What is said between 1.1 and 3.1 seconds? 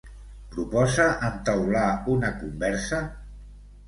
entaular una conversa?